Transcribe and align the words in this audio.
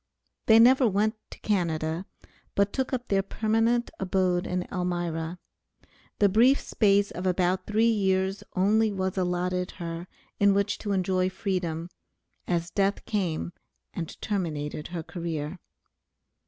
They 0.47 0.57
never 0.57 0.87
went 0.87 1.13
to 1.29 1.39
Canada, 1.41 2.07
but 2.55 2.73
took 2.73 2.91
up 2.91 3.07
their 3.07 3.21
permanent 3.21 3.91
abode 3.99 4.47
in 4.47 4.63
Elmira. 4.71 5.37
The 6.17 6.27
brief 6.27 6.59
space 6.59 7.11
of 7.11 7.27
about 7.27 7.67
three 7.67 7.91
years 7.91 8.43
only 8.55 8.91
was 8.91 9.15
allotted 9.15 9.69
her 9.77 10.07
in 10.39 10.55
which 10.55 10.79
to 10.79 10.91
enjoy 10.91 11.29
freedom, 11.29 11.87
as 12.47 12.71
death 12.71 13.05
came 13.05 13.53
and 13.93 14.19
terminated 14.23 14.87
her 14.87 15.03
career. 15.03 15.59